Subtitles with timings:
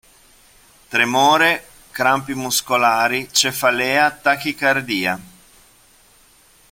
[0.91, 1.51] Tremore,
[1.91, 5.19] crampi muscolari, cefalea, tachicardia.